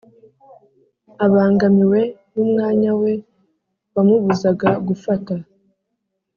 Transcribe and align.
abangamiwe 1.25 2.01
n'umwanya 2.33 2.91
we 3.01 3.11
wamubuzaga 3.93 4.69
gufata 4.87 5.33